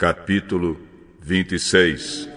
Capítulo 0.00 0.78
26 1.20 2.28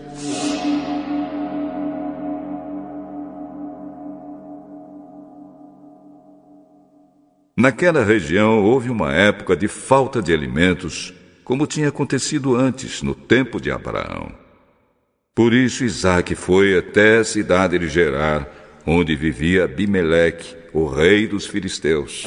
Naquela 7.55 8.03
região 8.03 8.63
houve 8.63 8.89
uma 8.89 9.13
época 9.13 9.55
de 9.55 9.67
falta 9.67 10.23
de 10.23 10.33
alimentos, 10.33 11.13
como 11.43 11.67
tinha 11.67 11.89
acontecido 11.89 12.55
antes, 12.55 13.03
no 13.03 13.13
tempo 13.13 13.61
de 13.61 13.69
Abraão. 13.69 14.31
Por 15.35 15.53
isso 15.53 15.83
Isaac 15.83 16.33
foi 16.33 16.75
até 16.75 17.19
a 17.19 17.23
cidade 17.23 17.77
de 17.77 17.87
Gerar, 17.87 18.49
onde 18.87 19.15
vivia 19.15 19.65
Abimeleque, 19.65 20.55
o 20.73 20.87
rei 20.87 21.27
dos 21.27 21.45
filisteus. 21.45 22.25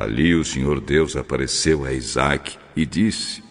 Ali 0.00 0.34
o 0.34 0.42
Senhor 0.42 0.80
Deus 0.80 1.14
apareceu 1.14 1.84
a 1.84 1.92
Isaac 1.92 2.56
e 2.74 2.86
disse: 2.86 3.44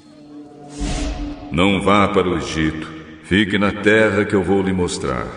Não 1.51 1.79
vá 1.79 2.07
para 2.07 2.27
o 2.27 2.39
Egito, 2.39 2.91
fique 3.21 3.59
na 3.59 3.71
terra 3.71 4.25
que 4.25 4.33
eu 4.33 4.41
vou 4.41 4.63
lhe 4.63 4.73
mostrar. 4.73 5.27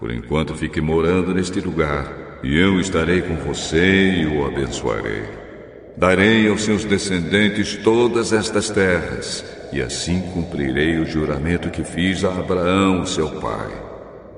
Por 0.00 0.10
enquanto 0.10 0.54
fique 0.54 0.80
morando 0.80 1.34
neste 1.34 1.60
lugar, 1.60 2.40
e 2.42 2.58
eu 2.58 2.80
estarei 2.80 3.20
com 3.20 3.36
você 3.36 4.12
e 4.12 4.24
o 4.24 4.46
abençoarei. 4.46 5.24
Darei 5.94 6.48
aos 6.48 6.62
seus 6.62 6.86
descendentes 6.86 7.76
todas 7.76 8.32
estas 8.32 8.70
terras, 8.70 9.44
e 9.74 9.82
assim 9.82 10.22
cumprirei 10.32 10.98
o 10.98 11.04
juramento 11.04 11.68
que 11.68 11.84
fiz 11.84 12.24
a 12.24 12.30
Abraão, 12.30 13.04
seu 13.04 13.28
pai. 13.28 13.70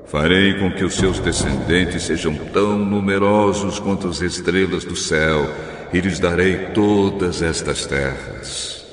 Farei 0.06 0.54
com 0.54 0.72
que 0.72 0.84
os 0.84 0.96
seus 0.96 1.20
descendentes 1.20 2.02
sejam 2.02 2.34
tão 2.52 2.76
numerosos 2.76 3.78
quanto 3.78 4.08
as 4.08 4.20
estrelas 4.20 4.84
do 4.84 4.96
céu 4.96 5.46
e 5.92 6.00
lhes 6.00 6.18
darei 6.18 6.66
todas 6.74 7.42
estas 7.42 7.86
terras. 7.86 8.84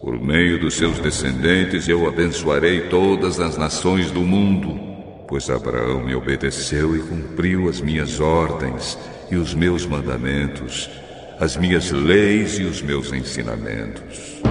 Por 0.00 0.20
meio 0.20 0.58
dos 0.58 0.74
seus 0.74 0.98
descendentes 0.98 1.88
eu 1.88 2.08
abençoarei 2.08 2.88
todas 2.88 3.38
as 3.38 3.56
nações 3.56 4.10
do 4.10 4.20
mundo, 4.20 4.78
pois 5.28 5.48
Abraão 5.48 6.04
me 6.04 6.14
obedeceu 6.14 6.96
e 6.96 7.00
cumpriu 7.00 7.68
as 7.68 7.80
minhas 7.80 8.18
ordens 8.18 8.98
e 9.30 9.36
os 9.36 9.54
meus 9.54 9.86
mandamentos, 9.86 10.90
as 11.38 11.56
minhas 11.56 11.92
leis 11.92 12.58
e 12.58 12.64
os 12.64 12.82
meus 12.82 13.12
ensinamentos. 13.12 14.42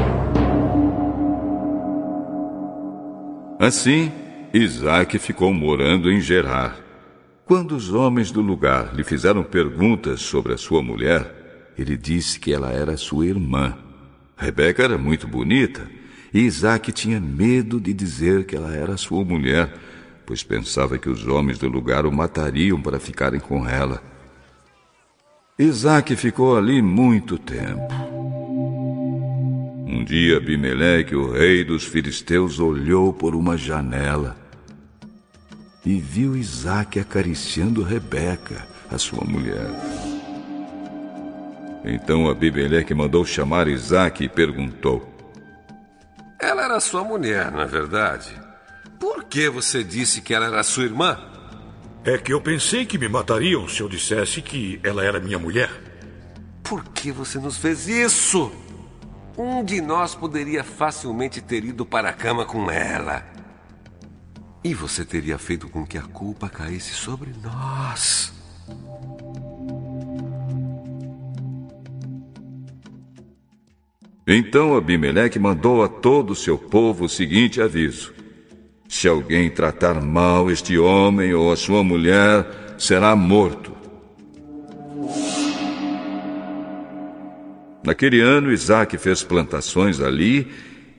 Assim, 3.59 4.11
Isaac 4.53 5.19
ficou 5.19 5.53
morando 5.53 6.09
em 6.09 6.19
Gerar. 6.19 6.79
Quando 7.45 7.75
os 7.75 7.93
homens 7.93 8.31
do 8.31 8.41
lugar 8.41 8.95
lhe 8.95 9.03
fizeram 9.03 9.43
perguntas 9.43 10.21
sobre 10.21 10.53
a 10.53 10.57
sua 10.57 10.81
mulher, 10.81 11.40
ele 11.81 11.97
disse 11.97 12.39
que 12.39 12.53
ela 12.53 12.71
era 12.71 12.95
sua 12.97 13.25
irmã. 13.25 13.77
Rebeca 14.37 14.83
era 14.83 14.97
muito 14.97 15.27
bonita 15.27 15.89
e 16.33 16.39
Isaac 16.39 16.91
tinha 16.91 17.19
medo 17.19 17.79
de 17.79 17.93
dizer 17.93 18.45
que 18.45 18.55
ela 18.55 18.73
era 18.73 18.95
sua 18.95 19.23
mulher, 19.23 19.73
pois 20.25 20.43
pensava 20.43 20.97
que 20.97 21.09
os 21.09 21.27
homens 21.27 21.57
do 21.57 21.67
lugar 21.67 22.05
o 22.05 22.11
matariam 22.11 22.81
para 22.81 22.99
ficarem 22.99 23.39
com 23.39 23.67
ela. 23.67 24.01
Isaac 25.59 26.15
ficou 26.15 26.57
ali 26.57 26.81
muito 26.81 27.37
tempo. 27.37 27.93
Um 29.85 30.05
dia 30.05 30.37
Abimeleque, 30.37 31.15
o 31.15 31.31
rei 31.31 31.63
dos 31.65 31.83
filisteus, 31.83 32.59
olhou 32.59 33.11
por 33.11 33.35
uma 33.35 33.57
janela 33.57 34.37
e 35.85 35.99
viu 35.99 36.37
Isaac 36.37 36.99
acariciando 36.99 37.83
Rebeca, 37.83 38.65
a 38.89 38.97
sua 38.97 39.23
mulher. 39.25 39.67
Então 41.83 42.29
Abimeleque 42.29 42.93
mandou 42.93 43.25
chamar 43.25 43.67
Isaac 43.67 44.23
e 44.23 44.29
perguntou: 44.29 45.07
Ela 46.39 46.65
era 46.65 46.79
sua 46.79 47.03
mulher, 47.03 47.51
não 47.51 47.61
é 47.61 47.65
verdade? 47.65 48.39
Por 48.99 49.23
que 49.23 49.49
você 49.49 49.83
disse 49.83 50.21
que 50.21 50.33
ela 50.33 50.45
era 50.45 50.63
sua 50.63 50.83
irmã? 50.83 51.19
É 52.03 52.17
que 52.17 52.33
eu 52.33 52.41
pensei 52.41 52.85
que 52.85 52.97
me 52.97 53.07
matariam 53.07 53.67
se 53.67 53.81
eu 53.81 53.89
dissesse 53.89 54.41
que 54.41 54.79
ela 54.83 55.03
era 55.03 55.19
minha 55.19 55.39
mulher. 55.39 55.69
Por 56.63 56.83
que 56.85 57.11
você 57.11 57.39
nos 57.39 57.57
fez 57.57 57.87
isso? 57.87 58.51
Um 59.37 59.63
de 59.63 59.81
nós 59.81 60.13
poderia 60.13 60.63
facilmente 60.63 61.41
ter 61.41 61.63
ido 61.63 61.85
para 61.85 62.09
a 62.09 62.13
cama 62.13 62.45
com 62.45 62.69
ela. 62.69 63.25
E 64.63 64.73
você 64.73 65.03
teria 65.03 65.37
feito 65.37 65.67
com 65.67 65.85
que 65.85 65.97
a 65.97 66.03
culpa 66.03 66.47
caísse 66.47 66.93
sobre 66.93 67.33
nós. 67.41 68.40
Então 74.25 74.75
Abimeleque 74.75 75.39
mandou 75.39 75.83
a 75.83 75.87
todo 75.87 76.31
o 76.31 76.35
seu 76.35 76.57
povo 76.57 77.05
o 77.05 77.09
seguinte 77.09 77.59
aviso: 77.59 78.13
Se 78.87 79.07
alguém 79.07 79.49
tratar 79.49 80.01
mal 80.01 80.51
este 80.51 80.77
homem 80.77 81.33
ou 81.33 81.51
a 81.51 81.55
sua 81.55 81.83
mulher, 81.83 82.75
será 82.77 83.15
morto. 83.15 83.71
Naquele 87.83 88.21
ano, 88.21 88.51
Isaac 88.51 88.95
fez 88.99 89.23
plantações 89.23 89.99
ali 89.99 90.47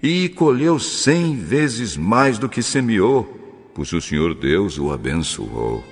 e 0.02 0.28
colheu 0.30 0.80
cem 0.80 1.36
vezes 1.36 1.96
mais 1.96 2.38
do 2.38 2.48
que 2.48 2.60
semeou, 2.60 3.70
pois 3.72 3.92
o 3.92 4.00
Senhor 4.00 4.34
Deus 4.34 4.78
o 4.78 4.90
abençoou. 4.90 5.84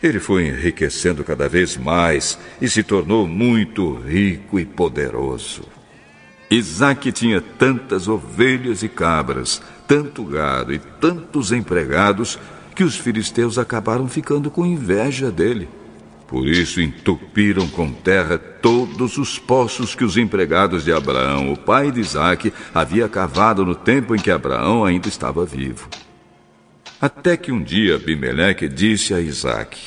Ele 0.00 0.20
foi 0.20 0.46
enriquecendo 0.46 1.24
cada 1.24 1.48
vez 1.48 1.76
mais 1.76 2.38
e 2.60 2.68
se 2.68 2.84
tornou 2.84 3.26
muito 3.26 3.94
rico 3.94 4.60
e 4.60 4.64
poderoso. 4.64 5.81
Isaac 6.52 7.10
tinha 7.12 7.40
tantas 7.40 8.08
ovelhas 8.08 8.82
e 8.82 8.88
cabras, 8.88 9.62
tanto 9.88 10.22
gado 10.22 10.72
e 10.72 10.78
tantos 10.78 11.50
empregados, 11.50 12.38
que 12.74 12.84
os 12.84 12.96
filisteus 12.96 13.58
acabaram 13.58 14.06
ficando 14.06 14.50
com 14.50 14.66
inveja 14.66 15.30
dele. 15.30 15.68
Por 16.26 16.46
isso 16.46 16.80
entupiram 16.80 17.68
com 17.68 17.90
terra 17.92 18.38
todos 18.38 19.18
os 19.18 19.38
poços 19.38 19.94
que 19.94 20.04
os 20.04 20.16
empregados 20.16 20.84
de 20.84 20.92
Abraão, 20.92 21.52
o 21.52 21.56
pai 21.56 21.90
de 21.90 22.00
Isaac, 22.00 22.52
havia 22.74 23.08
cavado 23.08 23.64
no 23.64 23.74
tempo 23.74 24.14
em 24.14 24.18
que 24.18 24.30
Abraão 24.30 24.84
ainda 24.84 25.08
estava 25.08 25.44
vivo. 25.44 25.88
Até 27.00 27.36
que 27.36 27.50
um 27.50 27.62
dia 27.62 27.96
Abimeleque 27.96 28.68
disse 28.68 29.12
a 29.12 29.20
Isaac: 29.20 29.78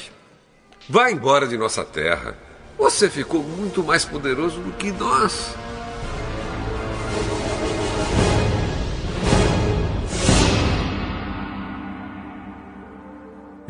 Vá 0.90 1.12
embora 1.12 1.48
de 1.48 1.58
nossa 1.58 1.84
terra. 1.84 2.38
Você 2.78 3.10
ficou 3.10 3.42
muito 3.42 3.84
mais 3.84 4.04
poderoso 4.04 4.60
do 4.60 4.72
que 4.74 4.92
nós. 4.92 5.56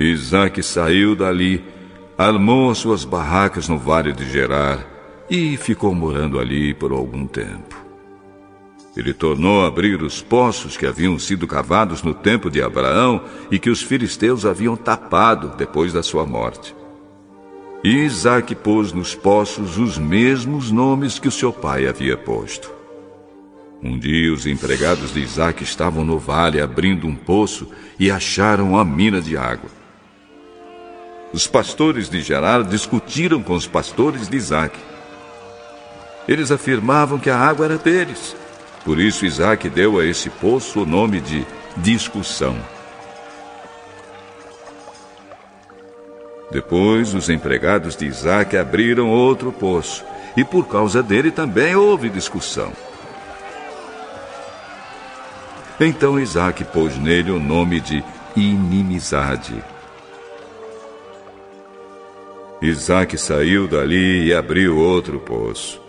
Isaac 0.06 0.62
saiu 0.64 1.16
dali, 1.16 1.64
armou 2.18 2.70
as 2.70 2.78
suas 2.78 3.04
barracas 3.04 3.68
no 3.68 3.78
vale 3.78 4.14
de 4.14 4.30
Gerar 4.30 4.86
e 5.30 5.58
ficou 5.58 5.94
morando 5.94 6.40
ali 6.40 6.74
por 6.74 6.92
algum 6.92 7.26
tempo. 7.26 7.76
Ele 8.96 9.14
tornou 9.14 9.64
a 9.64 9.68
abrir 9.68 10.02
os 10.02 10.22
poços 10.22 10.78
que 10.78 10.86
haviam 10.86 11.20
sido 11.20 11.46
cavados 11.46 12.02
no 12.02 12.14
tempo 12.14 12.50
de 12.50 12.62
Abraão 12.62 13.22
e 13.52 13.60
que 13.60 13.70
os 13.70 13.82
filisteus 13.82 14.46
haviam 14.46 14.78
tapado 14.78 15.54
depois 15.58 15.92
da 15.92 16.02
sua 16.02 16.26
morte. 16.26 16.74
E 17.84 17.90
Isaac 17.90 18.56
pôs 18.56 18.94
nos 18.94 19.14
poços 19.14 19.78
os 19.78 19.98
mesmos 19.98 20.72
nomes 20.72 21.20
que 21.20 21.28
o 21.28 21.32
seu 21.32 21.52
pai 21.52 21.88
havia 21.88 22.16
posto. 22.16 22.72
Um 23.84 24.00
dia 24.00 24.34
os 24.34 24.48
empregados 24.48 25.14
de 25.14 25.20
Isaac 25.20 25.62
estavam 25.64 26.04
no 26.06 26.18
vale 26.18 26.62
abrindo 26.62 27.06
um 27.06 27.16
poço 27.16 27.70
e 28.00 28.10
acharam 28.10 28.78
a 28.78 28.86
mina 28.86 29.22
de 29.22 29.36
água. 29.36 29.70
Os 31.36 31.48
pastores 31.48 32.08
de 32.10 32.22
Gerar 32.22 32.64
discutiram 32.64 33.44
com 33.44 33.56
os 33.56 33.68
pastores 33.68 34.30
de 34.30 34.38
Isaac. 34.38 34.80
Eles 36.30 36.50
afirmavam 36.50 37.20
que 37.20 37.30
a 37.30 37.38
água 37.38 37.66
era 37.66 37.78
deles. 37.78 38.34
Por 38.86 39.02
isso 39.02 39.26
Isaac 39.26 39.68
deu 39.68 40.00
a 40.00 40.06
esse 40.06 40.30
poço 40.30 40.84
o 40.84 40.86
nome 40.86 41.20
de 41.20 41.46
discussão. 41.76 42.56
Depois, 46.50 47.14
os 47.14 47.30
empregados 47.30 47.98
de 47.98 48.06
Isaac 48.06 48.56
abriram 48.56 49.10
outro 49.10 49.52
poço, 49.52 50.06
e 50.38 50.44
por 50.46 50.66
causa 50.70 51.04
dele 51.04 51.32
também 51.32 51.76
houve 51.76 52.08
discussão. 52.08 52.72
Então 55.82 56.18
Isaac 56.18 56.64
pôs 56.64 56.98
nele 56.98 57.30
o 57.30 57.42
nome 57.42 57.82
de 57.82 58.02
inimizade. 58.38 59.75
Isaac 62.62 63.18
saiu 63.18 63.68
dali 63.68 64.26
e 64.26 64.34
abriu 64.34 64.78
outro 64.78 65.20
poço. 65.20 65.82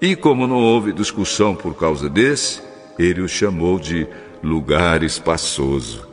E 0.00 0.14
como 0.14 0.46
não 0.46 0.56
houve 0.56 0.92
discussão 0.92 1.56
por 1.56 1.74
causa 1.74 2.08
desse, 2.08 2.62
ele 2.98 3.20
o 3.20 3.28
chamou 3.28 3.78
de 3.78 4.06
lugar 4.42 5.02
espaçoso. 5.02 6.06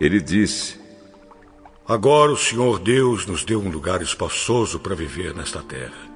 Ele 0.00 0.20
disse: 0.20 0.78
Agora 1.86 2.32
o 2.32 2.36
Senhor 2.36 2.78
Deus 2.78 3.24
nos 3.26 3.44
deu 3.44 3.60
um 3.60 3.70
lugar 3.70 4.02
espaçoso 4.02 4.78
para 4.80 4.94
viver 4.94 5.34
nesta 5.34 5.62
terra. 5.62 6.10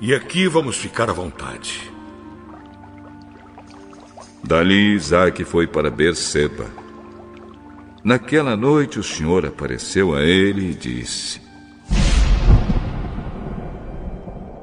E 0.00 0.14
aqui 0.14 0.48
vamos 0.48 0.76
ficar 0.76 1.08
à 1.08 1.12
vontade. 1.12 1.90
Dali 4.42 4.94
Isaac 4.94 5.44
foi 5.44 5.66
para 5.66 5.90
Berseba. 5.90 6.66
Naquela 8.02 8.56
noite 8.56 8.98
o 8.98 9.02
Senhor 9.02 9.46
apareceu 9.46 10.14
a 10.14 10.22
ele 10.22 10.70
e 10.70 10.74
disse: 10.74 11.40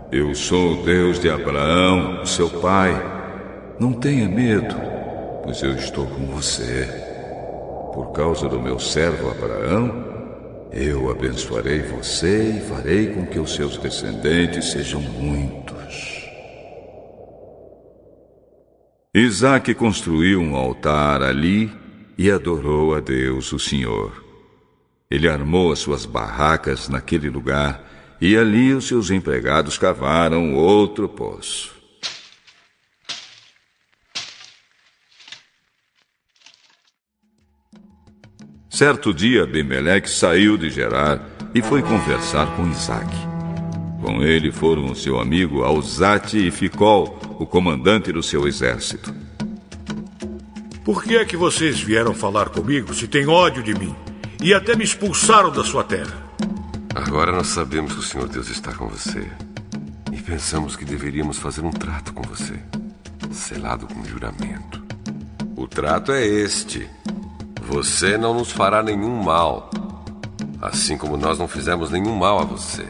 Eu 0.09 0.33
sou 0.33 0.80
o 0.80 0.83
Deus 0.86 1.19
de 1.19 1.30
Abraão, 1.30 2.25
seu 2.25 2.50
pai. 2.50 2.94
Não 3.77 3.92
tenha 3.92 4.25
medo, 4.30 4.74
pois 5.44 5.62
eu 5.62 5.74
estou 5.75 6.06
com 6.06 6.27
você. 6.27 6.88
Por 7.94 8.13
causa 8.13 8.48
do 8.48 8.57
meu 8.57 8.80
servo 8.80 9.30
Abraão, 9.30 10.69
eu 10.71 11.12
abençoarei 11.12 11.81
você 11.81 12.57
e 12.57 12.62
farei 12.62 13.07
com 13.07 13.25
que 13.25 13.38
os 13.38 13.54
seus 13.54 13.77
descendentes 13.77 14.71
sejam 14.71 15.01
muitos. 15.01 16.25
Isaac 19.13 19.74
construiu 19.74 20.39
um 20.39 20.56
altar 20.56 21.21
ali 21.21 21.69
e 22.18 22.31
adorou 22.31 22.95
a 22.95 23.01
Deus, 23.01 23.51
o 23.51 23.59
Senhor. 23.59 24.24
Ele 25.12 25.27
armou 25.27 25.74
as 25.74 25.80
suas 25.80 26.06
barracas 26.06 26.88
naquele 26.88 27.30
lugar 27.30 27.96
e 28.19 28.35
ali 28.35 28.73
os 28.73 28.87
seus 28.87 29.09
empregados 29.09 29.77
cavaram 29.77 30.55
outro 30.55 31.07
poço. 31.07 31.75
Certo 38.69 39.11
dia, 39.11 39.43
Abimeleque 39.43 40.07
saiu 40.07 40.55
de 40.55 40.69
Gerar 40.69 41.19
e 41.55 41.63
foi 41.63 41.81
conversar 41.81 42.55
com 42.55 42.69
Isaac. 42.69 43.09
Com 44.01 44.21
ele 44.21 44.51
foram 44.51 44.93
seu 44.93 45.19
amigo 45.19 45.63
Alzate 45.63 46.37
e 46.37 46.51
Ficol, 46.51 47.19
o 47.39 47.45
comandante 47.47 48.11
do 48.11 48.21
seu 48.21 48.47
exército. 48.47 49.11
Por 50.85 51.03
que 51.03 51.17
é 51.17 51.25
que 51.25 51.35
vocês 51.35 51.79
vieram 51.79 52.13
falar 52.13 52.49
comigo 52.49 52.93
se 52.93 53.07
têm 53.07 53.27
ódio 53.27 53.63
de 53.63 53.73
mim 53.73 53.95
e 54.43 54.53
até 54.53 54.75
me 54.75 54.83
expulsaram 54.83 55.51
da 55.51 55.63
sua 55.63 55.83
terra? 55.83 56.26
Agora 56.97 57.31
nós 57.31 57.49
sabemos 57.49 57.94
que 57.94 57.99
o 57.99 58.03
Senhor 58.03 58.27
Deus 58.27 58.49
está 58.49 58.73
com 58.73 58.88
você. 58.88 59.31
E 60.11 60.19
pensamos 60.19 60.75
que 60.75 60.83
deveríamos 60.83 61.38
fazer 61.38 61.63
um 61.63 61.69
trato 61.69 62.11
com 62.11 62.23
você, 62.23 62.59
selado 63.31 63.85
com 63.85 64.03
juramento. 64.03 64.83
O 65.55 65.67
trato 65.67 66.11
é 66.11 66.25
este: 66.25 66.89
você 67.61 68.17
não 68.17 68.33
nos 68.33 68.51
fará 68.51 68.81
nenhum 68.81 69.21
mal, 69.21 69.69
assim 70.59 70.97
como 70.97 71.15
nós 71.17 71.38
não 71.38 71.47
fizemos 71.47 71.91
nenhum 71.91 72.15
mal 72.15 72.39
a 72.39 72.45
você. 72.45 72.88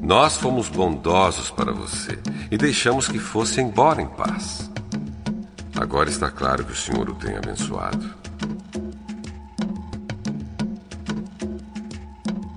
Nós 0.00 0.36
fomos 0.36 0.68
bondosos 0.68 1.50
para 1.50 1.72
você 1.72 2.20
e 2.52 2.56
deixamos 2.56 3.08
que 3.08 3.18
fosse 3.18 3.60
embora 3.60 4.00
em 4.00 4.06
paz. 4.06 4.70
Agora 5.74 6.08
está 6.08 6.30
claro 6.30 6.64
que 6.64 6.72
o 6.72 6.76
Senhor 6.76 7.10
o 7.10 7.14
tem 7.14 7.36
abençoado. 7.36 8.19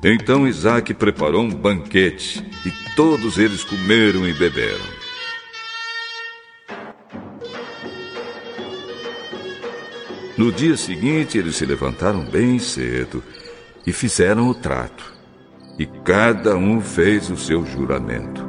Então 0.04 0.46
Isaac 0.46 0.94
preparou 0.94 1.44
um 1.44 1.50
banquete 1.50 2.46
e 2.66 2.96
todos 2.96 3.38
eles 3.38 3.64
comeram 3.64 4.28
e 4.28 4.34
beberam. 4.34 4.86
No 10.38 10.52
dia 10.52 10.76
seguinte, 10.76 11.38
eles 11.38 11.56
se 11.56 11.66
levantaram 11.66 12.26
bem 12.26 12.60
cedo 12.60 13.24
e 13.88 13.94
fizeram 13.94 14.50
o 14.50 14.54
trato. 14.54 15.14
E 15.80 15.86
cada 15.86 16.58
um 16.58 16.82
fez 16.82 17.30
o 17.30 17.38
seu 17.38 17.66
juramento. 17.66 18.46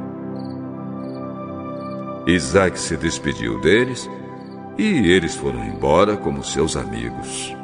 Isaac 2.27 2.81
se 2.81 2.97
despediu 2.97 3.61
deles 3.61 4.11
e 4.77 5.11
eles 5.11 5.37
foram 5.37 5.65
embora 5.65 6.17
como 6.17 6.43
seus 6.43 6.75
amigos. 6.77 7.55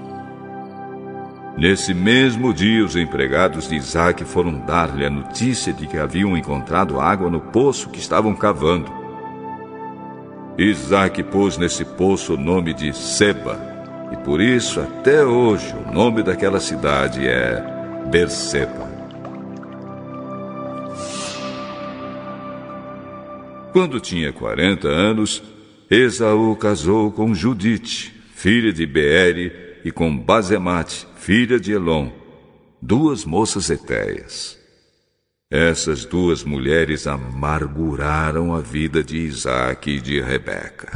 Nesse 1.56 1.93
mesmo 1.93 2.55
dia, 2.55 2.85
os 2.85 2.97
empregados 2.97 3.69
de 3.69 3.75
Isaac 3.75 4.25
foram 4.25 4.58
dar-lhe 4.61 5.05
a 5.05 5.11
notícia 5.11 5.73
de 5.73 5.87
que 5.87 5.99
haviam 5.99 6.37
encontrado 6.37 7.00
água 7.00 7.29
no 7.29 7.41
poço 7.41 7.91
que 7.91 7.99
estavam 7.99 8.35
cavando. 8.35 8.91
Isaac 10.56 11.23
pôs 11.25 11.58
nesse 11.58 11.85
poço 11.85 12.35
o 12.35 12.37
nome 12.37 12.73
de 12.73 12.93
Seba, 12.94 13.58
e 14.12 14.17
por 14.17 14.41
isso, 14.41 14.81
até 14.81 15.25
hoje, 15.25 15.75
o 15.87 15.93
nome 15.93 16.23
daquela 16.23 16.61
cidade 16.61 17.26
é 17.26 17.62
Berseba. 18.11 18.88
Quando 23.73 24.00
tinha 24.00 24.32
40 24.32 24.88
anos, 24.88 25.43
Esaú 25.88 26.56
casou 26.56 27.12
com 27.12 27.35
Judite, 27.35 28.12
filha 28.35 28.73
de 28.73 28.85
Beere, 28.85 29.69
e 29.85 29.91
com 29.91 30.17
Bazemate, 30.17 31.06
filha 31.17 31.59
de 31.59 31.73
Elon, 31.73 32.11
duas 32.81 33.25
moças 33.25 33.71
etéias. 33.71 34.59
Essas 35.50 36.05
duas 36.05 36.44
mulheres 36.44 37.06
amarguraram 37.06 38.55
a 38.55 38.61
vida 38.61 39.03
de 39.03 39.19
Isaac 39.19 39.91
e 39.91 40.00
de 40.00 40.21
Rebeca. 40.21 40.93